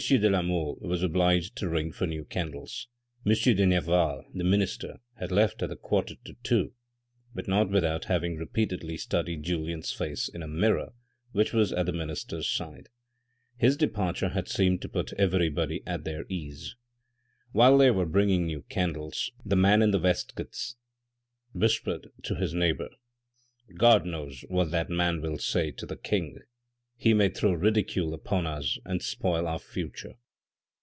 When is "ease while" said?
16.27-17.77